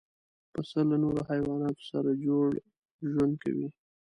پسه 0.53 0.79
له 0.89 0.95
نورو 1.03 1.21
حیواناتو 1.29 1.83
سره 1.91 2.09
جوړ 2.25 2.47
ژوند 3.11 3.35
کوي. 3.43 3.67